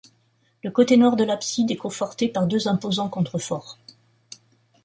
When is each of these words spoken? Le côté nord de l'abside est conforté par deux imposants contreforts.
Le 0.63 0.71
côté 0.71 0.97
nord 0.97 1.15
de 1.15 1.23
l'abside 1.23 1.69
est 1.69 1.75
conforté 1.75 2.27
par 2.27 2.47
deux 2.47 2.67
imposants 2.67 3.07
contreforts. 3.07 3.77